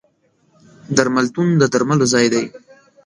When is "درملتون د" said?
0.97-1.63